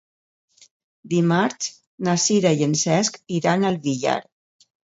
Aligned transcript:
Dimarts 1.11 1.69
na 2.09 2.17
Sira 2.25 2.55
i 2.63 2.67
en 2.69 2.75
Cesc 2.87 3.23
iran 3.41 3.71
al 3.73 3.81
Villar. 3.85 4.19